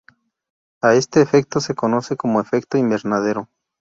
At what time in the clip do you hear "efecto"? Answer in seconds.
1.21-1.59, 2.41-2.75